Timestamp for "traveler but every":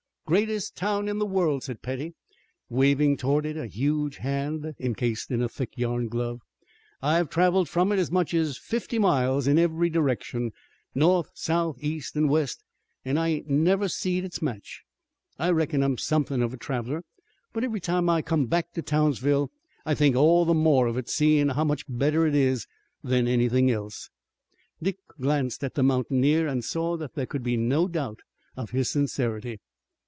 16.57-17.81